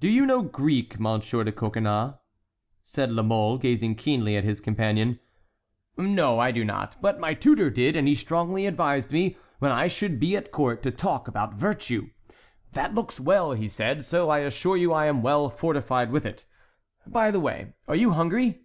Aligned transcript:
"Do 0.00 0.08
you 0.08 0.26
know 0.26 0.42
Greek, 0.42 0.98
Monsieur 0.98 1.44
de 1.44 1.52
Coconnas?" 1.52 2.14
said 2.82 3.12
La 3.12 3.22
Mole, 3.22 3.56
gazing 3.56 3.94
keenly 3.94 4.36
at 4.36 4.42
his 4.42 4.60
companion. 4.60 5.20
"No, 5.96 6.40
I 6.40 6.50
do 6.50 6.64
not; 6.64 6.96
but 7.00 7.20
my 7.20 7.34
tutor 7.34 7.70
did, 7.70 7.94
and 7.94 8.08
he 8.08 8.16
strongly 8.16 8.66
advised 8.66 9.12
me 9.12 9.36
when 9.60 9.70
I 9.70 9.86
should 9.86 10.18
be 10.18 10.34
at 10.36 10.50
court 10.50 10.82
to 10.82 10.90
talk 10.90 11.28
about 11.28 11.54
virtue. 11.54 12.10
'That 12.72 12.96
looks 12.96 13.20
well,' 13.20 13.52
he 13.52 13.68
said. 13.68 14.04
So 14.04 14.28
I 14.28 14.38
assure 14.40 14.76
you 14.76 14.92
I 14.92 15.06
am 15.06 15.22
well 15.22 15.48
fortified 15.50 16.10
with 16.10 16.26
it. 16.26 16.46
By 17.06 17.30
the 17.30 17.38
way, 17.38 17.74
are 17.86 17.94
you 17.94 18.10
hungry?" 18.10 18.60